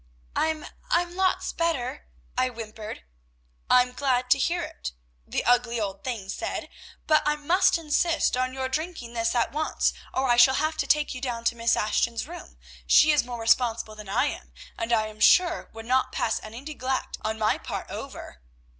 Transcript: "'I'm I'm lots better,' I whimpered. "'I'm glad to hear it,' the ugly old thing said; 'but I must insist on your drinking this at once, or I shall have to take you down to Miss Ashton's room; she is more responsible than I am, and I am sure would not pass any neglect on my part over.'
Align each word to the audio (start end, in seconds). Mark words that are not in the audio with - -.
"'I'm 0.35 0.65
I'm 0.89 1.15
lots 1.15 1.53
better,' 1.53 2.07
I 2.35 2.49
whimpered. 2.49 3.03
"'I'm 3.69 3.91
glad 3.91 4.31
to 4.31 4.39
hear 4.39 4.63
it,' 4.63 4.93
the 5.27 5.45
ugly 5.45 5.79
old 5.79 6.03
thing 6.03 6.27
said; 6.27 6.69
'but 7.05 7.21
I 7.23 7.35
must 7.35 7.77
insist 7.77 8.35
on 8.35 8.51
your 8.51 8.67
drinking 8.67 9.13
this 9.13 9.35
at 9.35 9.51
once, 9.51 9.93
or 10.11 10.27
I 10.27 10.37
shall 10.37 10.55
have 10.55 10.75
to 10.77 10.87
take 10.87 11.13
you 11.13 11.21
down 11.21 11.43
to 11.43 11.55
Miss 11.55 11.75
Ashton's 11.75 12.27
room; 12.27 12.57
she 12.87 13.11
is 13.11 13.23
more 13.23 13.39
responsible 13.41 13.95
than 13.95 14.09
I 14.09 14.25
am, 14.25 14.51
and 14.75 14.91
I 14.91 15.05
am 15.05 15.19
sure 15.19 15.69
would 15.71 15.85
not 15.85 16.11
pass 16.11 16.39
any 16.41 16.61
neglect 16.61 17.19
on 17.23 17.37
my 17.37 17.59
part 17.59 17.87
over.' 17.91 18.41